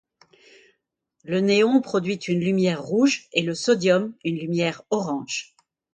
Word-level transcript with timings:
Le 1.25 1.41
néon 1.41 1.79
produit 1.79 2.15
une 2.15 2.39
lumière 2.39 2.81
rouge, 2.81 3.27
et 3.33 3.43
le 3.43 3.53
sodium 3.53 4.15
une 4.23 4.39
lumière 4.39 4.81
orange. 4.89 5.53